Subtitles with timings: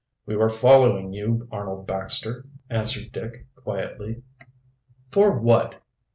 [0.25, 4.23] "We were following you, Arnold Baxter," answered Dick quietly.
[5.11, 5.75] "For what?"